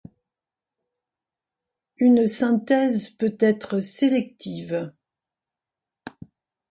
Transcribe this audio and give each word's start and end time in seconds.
Une 1.97 2.25
synthèse 2.25 3.11
peut 3.11 3.37
être 3.39 3.81
sélective. 3.81 4.91